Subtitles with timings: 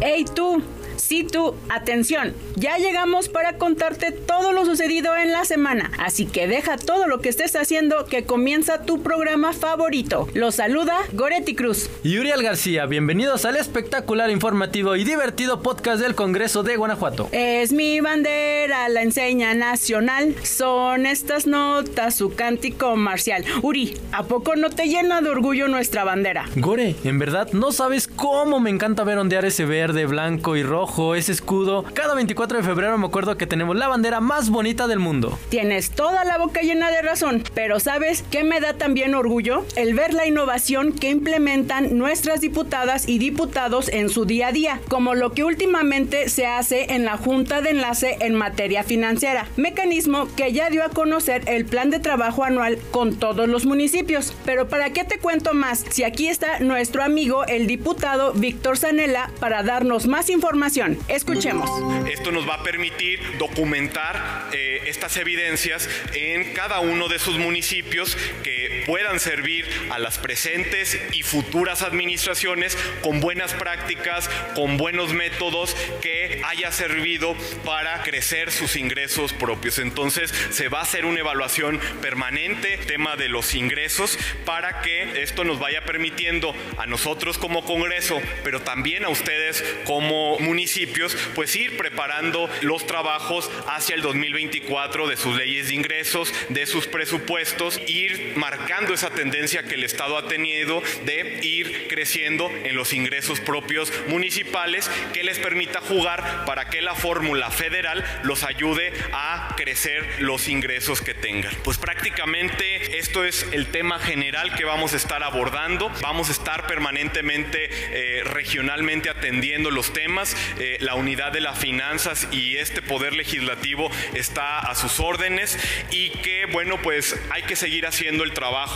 [0.00, 0.62] ¡Ey tú!
[0.98, 6.48] Sí, tú, atención, ya llegamos para contarte todo lo sucedido en la semana, así que
[6.48, 10.28] deja todo lo que estés haciendo que comienza tu programa favorito.
[10.34, 11.88] Los saluda Goretti Cruz.
[12.02, 17.28] Y Uriel García, bienvenidos al espectacular, informativo y divertido podcast del Congreso de Guanajuato.
[17.30, 23.44] Es mi bandera, la enseña nacional, son estas notas, su cántico marcial.
[23.62, 26.46] Uri, ¿a poco no te llena de orgullo nuestra bandera?
[26.56, 30.87] Gore, en verdad no sabes cómo me encanta ver ondear ese verde, blanco y rojo
[31.14, 31.84] ese escudo.
[31.94, 35.38] Cada 24 de febrero me acuerdo que tenemos la bandera más bonita del mundo.
[35.48, 39.64] Tienes toda la boca llena de razón, pero ¿sabes qué me da también orgullo?
[39.76, 44.80] El ver la innovación que implementan nuestras diputadas y diputados en su día a día,
[44.88, 50.26] como lo que últimamente se hace en la Junta de Enlace en materia financiera, mecanismo
[50.36, 54.34] que ya dio a conocer el plan de trabajo anual con todos los municipios.
[54.44, 59.30] Pero ¿para qué te cuento más si aquí está nuestro amigo el diputado Víctor Zanella
[59.38, 60.77] para darnos más información
[61.08, 61.68] Escuchemos.
[62.08, 68.16] Esto nos va a permitir documentar eh, estas evidencias en cada uno de sus municipios
[68.44, 75.76] que puedan servir a las presentes y futuras administraciones con buenas prácticas, con buenos métodos
[76.00, 77.36] que haya servido
[77.66, 79.78] para crecer sus ingresos propios.
[79.78, 85.44] Entonces se va a hacer una evaluación permanente, tema de los ingresos, para que esto
[85.44, 91.76] nos vaya permitiendo a nosotros como Congreso, pero también a ustedes como municipios, pues ir
[91.76, 98.32] preparando los trabajos hacia el 2024 de sus leyes de ingresos, de sus presupuestos, ir
[98.34, 103.92] marcando esa tendencia que el Estado ha tenido de ir creciendo en los ingresos propios
[104.06, 110.48] municipales que les permita jugar para que la fórmula federal los ayude a crecer los
[110.48, 111.54] ingresos que tengan.
[111.64, 115.90] Pues prácticamente esto es el tema general que vamos a estar abordando.
[116.00, 120.36] Vamos a estar permanentemente eh, regionalmente atendiendo los temas.
[120.60, 125.58] Eh, la unidad de las finanzas y este poder legislativo está a sus órdenes
[125.90, 128.67] y que, bueno, pues hay que seguir haciendo el trabajo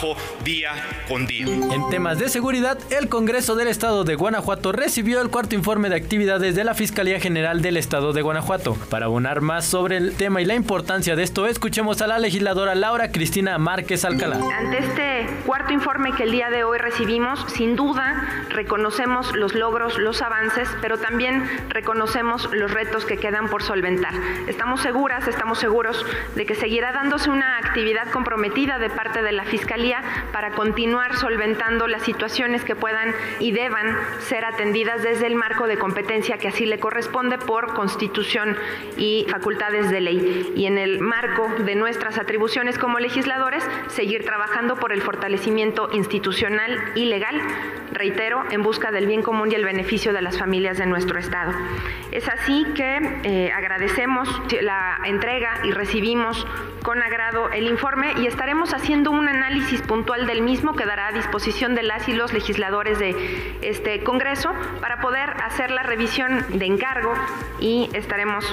[0.44, 0.72] día
[1.08, 1.46] con día.
[1.46, 5.96] En temas de seguridad, el Congreso del Estado de Guanajuato recibió el cuarto informe de
[5.96, 8.74] actividades de la Fiscalía General del Estado de Guanajuato.
[8.90, 12.74] Para abonar más sobre el tema y la importancia de esto, escuchemos a la legisladora
[12.74, 14.38] Laura Cristina Márquez Alcalá.
[14.58, 19.98] Ante este cuarto informe que el día de hoy recibimos, sin duda reconocemos los logros,
[19.98, 24.14] los avances, pero también reconocemos los retos que quedan por solventar.
[24.48, 26.04] Estamos seguras, estamos seguros
[26.34, 29.71] de que seguirá dándose una actividad comprometida de parte de la Fiscalía
[30.32, 35.78] para continuar solventando las situaciones que puedan y deban ser atendidas desde el marco de
[35.78, 38.56] competencia que así le corresponde por constitución
[38.98, 40.52] y facultades de ley.
[40.54, 46.78] Y en el marco de nuestras atribuciones como legisladores, seguir trabajando por el fortalecimiento institucional
[46.94, 47.40] y legal,
[47.92, 51.52] reitero, en busca del bien común y el beneficio de las familias de nuestro Estado.
[52.10, 54.28] Es así que eh, agradecemos
[54.60, 56.46] la entrega y recibimos
[56.82, 61.12] con agrado el informe y estaremos haciendo un análisis puntual del mismo que dará a
[61.12, 66.66] disposición de las y los legisladores de este Congreso para poder hacer la revisión de
[66.66, 67.12] encargo
[67.60, 68.44] y estaremos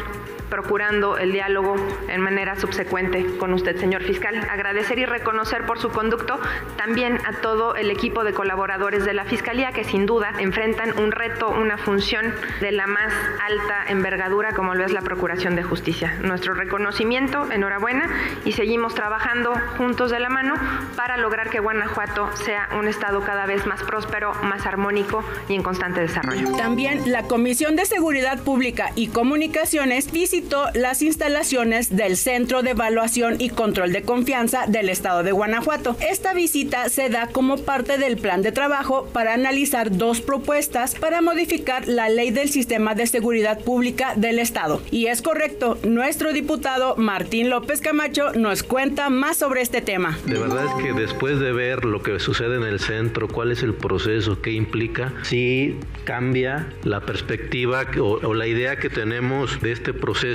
[0.50, 1.76] procurando el diálogo
[2.08, 4.36] en manera subsecuente con usted, señor fiscal.
[4.50, 6.40] Agradecer y reconocer por su conducto
[6.78, 11.12] también a todo el equipo de colaboradores de la Fiscalía que sin duda enfrentan un
[11.12, 13.14] reto, una función de la más
[13.46, 16.18] alta envergadura como lo es la Procuración de Justicia.
[16.22, 18.10] Nuestro reconocimiento, enhorabuena,
[18.46, 20.56] y seguimos trabajando juntos de la mano
[20.96, 25.64] para lograr que Guanajuato sea un estado cada vez más próspero, más armónico y en
[25.64, 26.52] constante desarrollo.
[26.58, 30.39] También la Comisión de Seguridad Pública y Comunicaciones visitó
[30.74, 35.98] las instalaciones del Centro de Evaluación y Control de Confianza del Estado de Guanajuato.
[36.00, 41.22] Esta visita se da como parte del plan de trabajo para analizar dos propuestas para
[41.22, 44.82] modificar la ley del sistema de seguridad pública del Estado.
[44.92, 50.18] Y es correcto, nuestro diputado Martín López Camacho nos cuenta más sobre este tema.
[50.26, 53.62] De verdad es que después de ver lo que sucede en el centro, cuál es
[53.62, 59.72] el proceso, qué implica, sí cambia la perspectiva o, o la idea que tenemos de
[59.74, 60.29] este proceso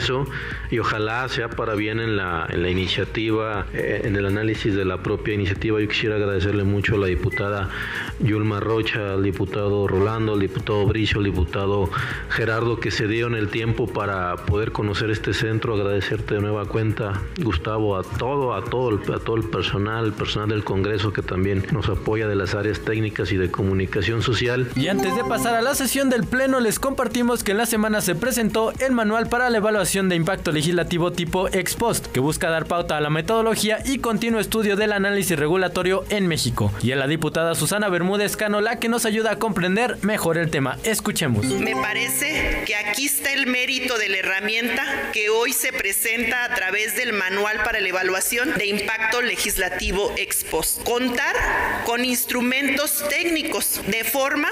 [0.70, 4.85] y ojalá sea para bien en la, en la iniciativa, eh, en el análisis de
[4.85, 5.81] la propia iniciativa.
[5.81, 7.70] Yo quisiera agradecerle mucho a la diputada
[8.19, 11.91] Yulma Rocha, al diputado Rolando, al diputado Bricio, al diputado
[12.31, 15.75] Gerardo que se dieron el tiempo para poder conocer este centro.
[15.75, 20.49] Agradecerte de nueva cuenta, Gustavo, a todo, a todo, a todo el personal, el personal
[20.49, 24.69] del Congreso que también nos apoya de las áreas técnicas y de comunicación social.
[24.75, 28.00] Y antes de pasar a la sesión del Pleno, les compartimos que en la semana
[28.00, 32.48] se presentó el manual para la evaluación de impacto legislativo tipo ex post, que busca
[32.48, 36.72] dar pauta a la metodología y continuo estudio del análisis regulatorio en México.
[36.82, 40.50] Y a la diputada Susana Bermúdez Cano, la que nos ayuda a comprender mejor el
[40.50, 40.78] tema.
[40.84, 41.44] Escuchemos.
[41.44, 46.54] Me parece que aquí está el mérito de la herramienta que hoy se presenta a
[46.54, 50.82] través del Manual para la Evaluación de Impacto Legislativo ex post.
[50.84, 51.36] Contar
[51.84, 54.48] con instrumentos técnicos de forma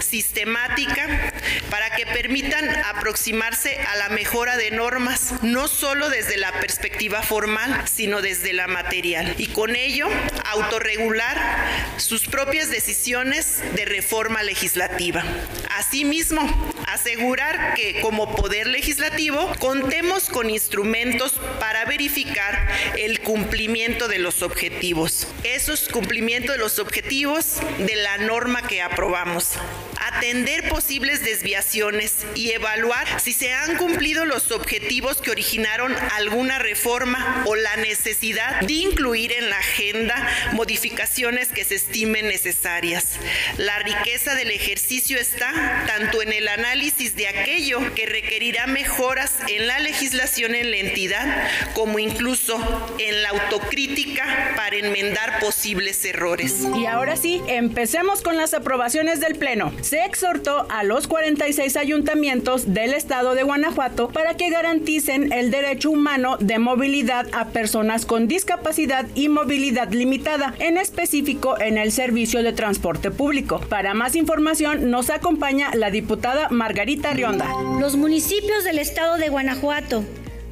[0.00, 1.32] sistemática
[1.70, 2.66] para que permitan
[2.96, 8.66] aproximarse a la mejora de normas, no solo desde la perspectiva formal, sino desde la
[8.66, 9.34] material.
[9.38, 10.08] Y con ello,
[10.50, 11.38] autorregular
[11.96, 15.22] sus propias decisiones de reforma legislativa.
[15.76, 22.68] Asimismo, asegurar que como poder legislativo contemos con instrumentos para verificar
[22.98, 25.28] el cumplimiento de los objetivos.
[25.44, 29.52] Esos cumplimientos de los objetivos de la norma que aprobamos.
[30.00, 37.44] Atender posibles desviaciones y evaluar si se han cumplido los objetivos que originaron alguna reforma
[37.46, 40.16] o la necesidad de incluir en la agenda
[40.52, 43.18] modificaciones que se estimen necesarias.
[43.58, 49.66] La riqueza del ejercicio está tanto en el análisis de aquello que requerirá mejoras en
[49.66, 52.58] la legislación en la entidad, como incluso
[52.98, 56.62] en la autocrítica para enmendar posibles errores.
[56.76, 59.72] Y ahora sí, empecemos con las aprobaciones del Pleno.
[59.90, 65.90] Se exhortó a los 46 ayuntamientos del estado de Guanajuato para que garanticen el derecho
[65.90, 72.44] humano de movilidad a personas con discapacidad y movilidad limitada, en específico en el servicio
[72.44, 73.58] de transporte público.
[73.68, 77.52] Para más información nos acompaña la diputada Margarita Rionda.
[77.80, 80.04] Los municipios del estado de Guanajuato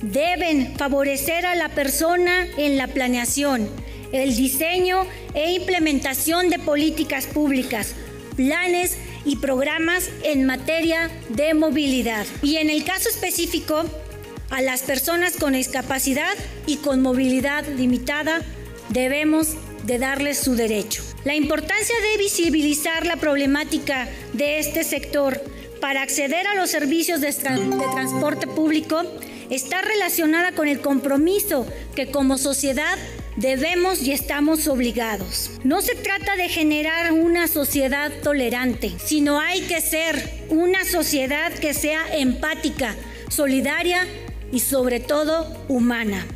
[0.03, 3.69] deben favorecer a la persona en la planeación,
[4.11, 7.95] el diseño e implementación de políticas públicas,
[8.35, 12.27] planes y programas en materia de movilidad.
[12.43, 13.85] Y en el caso específico,
[14.49, 16.33] a las personas con discapacidad
[16.67, 18.41] y con movilidad limitada
[18.89, 19.49] debemos
[19.85, 21.03] de darles su derecho.
[21.25, 25.39] La importancia de visibilizar la problemática de este sector
[25.79, 29.03] para acceder a los servicios de, de transporte público
[29.51, 32.97] está relacionada con el compromiso que como sociedad
[33.39, 35.51] debemos y estamos obligados.
[35.63, 41.73] No se trata de generar una sociedad tolerante, sino hay que ser una sociedad que
[41.73, 42.97] sea empática,
[43.29, 44.07] solidaria
[44.53, 46.27] y sobre todo humana.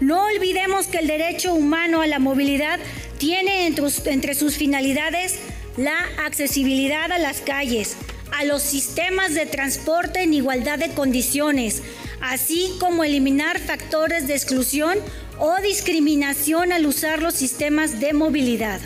[0.00, 2.78] No olvidemos que el derecho humano a la movilidad
[3.18, 5.38] tiene entre sus finalidades
[5.76, 5.96] la
[6.26, 7.96] accesibilidad a las calles,
[8.32, 11.82] a los sistemas de transporte en igualdad de condiciones,
[12.22, 14.98] así como eliminar factores de exclusión
[15.38, 18.80] o discriminación al usar los sistemas de movilidad.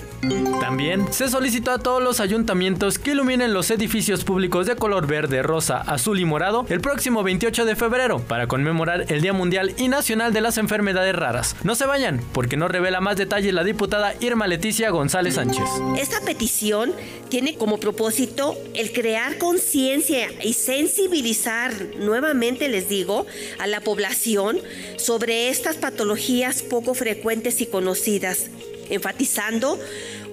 [0.61, 5.43] También se solicitó a todos los ayuntamientos que iluminen los edificios públicos de color verde,
[5.43, 9.89] rosa, azul y morado el próximo 28 de febrero para conmemorar el Día Mundial y
[9.89, 11.57] Nacional de las Enfermedades Raras.
[11.63, 15.65] No se vayan, porque nos revela más detalles la diputada Irma Leticia González Sánchez.
[15.99, 16.93] Esta petición
[17.29, 23.27] tiene como propósito el crear conciencia y sensibilizar, nuevamente les digo,
[23.59, 24.59] a la población
[24.97, 28.51] sobre estas patologías poco frecuentes y conocidas
[28.91, 29.79] enfatizando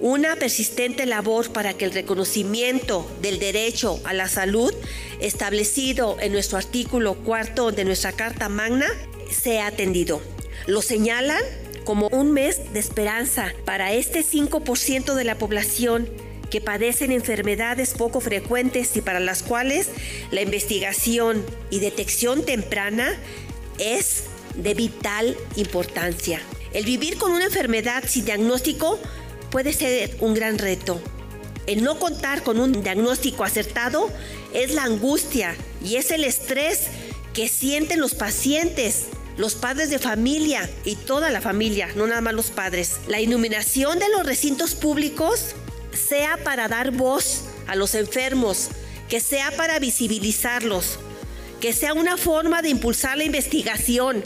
[0.00, 4.74] una persistente labor para que el reconocimiento del derecho a la salud
[5.20, 8.86] establecido en nuestro artículo cuarto de nuestra Carta Magna
[9.30, 10.20] sea atendido.
[10.66, 11.42] Lo señalan
[11.84, 16.08] como un mes de esperanza para este 5% de la población
[16.50, 19.88] que padecen enfermedades poco frecuentes y para las cuales
[20.30, 23.12] la investigación y detección temprana
[23.78, 24.24] es
[24.54, 26.40] de vital importancia.
[26.74, 28.98] El vivir con una enfermedad sin diagnóstico
[29.50, 31.00] puede ser un gran reto.
[31.68, 34.10] El no contar con un diagnóstico acertado
[34.52, 36.88] es la angustia y es el estrés
[37.32, 39.04] que sienten los pacientes,
[39.36, 42.96] los padres de familia y toda la familia, no nada más los padres.
[43.06, 45.54] La iluminación de los recintos públicos
[45.92, 48.70] sea para dar voz a los enfermos,
[49.08, 50.98] que sea para visibilizarlos,
[51.60, 54.24] que sea una forma de impulsar la investigación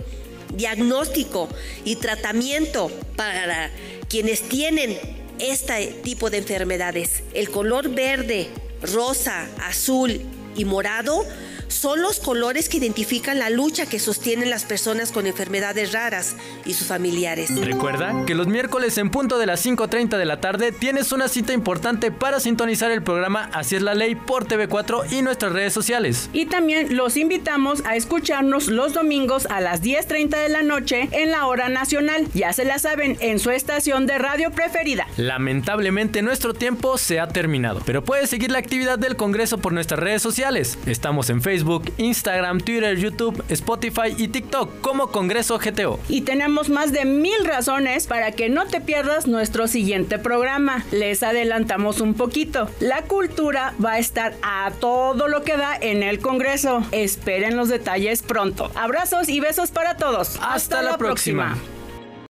[0.58, 1.48] diagnóstico
[1.84, 3.70] y tratamiento para
[4.08, 4.98] quienes tienen
[5.38, 7.22] este tipo de enfermedades.
[7.32, 8.48] El color verde,
[8.82, 10.20] rosa, azul
[10.56, 11.24] y morado
[11.68, 16.74] son los colores que identifican la lucha que sostienen las personas con enfermedades raras y
[16.74, 17.54] sus familiares.
[17.60, 21.52] Recuerda que los miércoles en punto de las 5.30 de la tarde tienes una cita
[21.52, 26.30] importante para sintonizar el programa Así es la ley por TV4 y nuestras redes sociales.
[26.32, 31.30] Y también los invitamos a escucharnos los domingos a las 10.30 de la noche en
[31.30, 32.26] la hora nacional.
[32.34, 35.06] Ya se la saben, en su estación de radio preferida.
[35.16, 40.00] Lamentablemente nuestro tiempo se ha terminado, pero puedes seguir la actividad del Congreso por nuestras
[40.00, 40.78] redes sociales.
[40.86, 45.98] Estamos en Facebook Facebook, Instagram, Twitter, YouTube, Spotify y TikTok como Congreso GTO.
[46.08, 50.84] Y tenemos más de mil razones para que no te pierdas nuestro siguiente programa.
[50.92, 52.70] Les adelantamos un poquito.
[52.78, 56.84] La cultura va a estar a todo lo que da en el Congreso.
[56.92, 58.70] Esperen los detalles pronto.
[58.76, 60.38] Abrazos y besos para todos.
[60.40, 61.58] Hasta, la, próxima.